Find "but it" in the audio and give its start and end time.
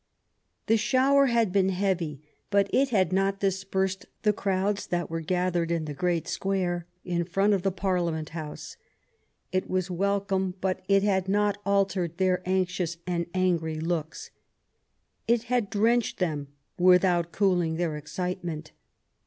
2.49-2.89, 10.59-11.03